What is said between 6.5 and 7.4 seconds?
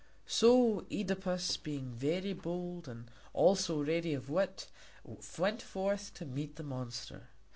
the monster.